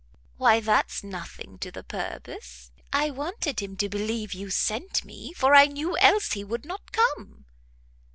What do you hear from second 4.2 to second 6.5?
you sent me, for I knew else he